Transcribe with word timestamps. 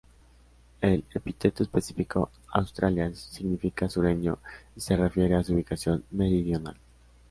El 0.81 1.05
epíteto 1.13 1.61
específico 1.61 2.31
"australis" 2.53 3.19
significa 3.19 3.87
"sureño" 3.87 4.39
y 4.75 4.79
se 4.79 4.97
refiere 4.97 5.35
a 5.35 5.43
su 5.43 5.53
ubicación 5.53 6.03
meridional. 6.09 6.75